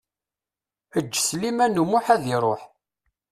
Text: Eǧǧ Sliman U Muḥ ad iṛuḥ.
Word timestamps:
Eǧǧ 0.97 1.13
Sliman 1.27 1.81
U 1.81 1.83
Muḥ 1.91 2.05
ad 2.15 2.23
iṛuḥ. 2.35 2.61